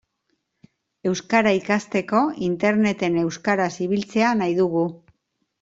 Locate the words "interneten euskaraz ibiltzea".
2.49-4.33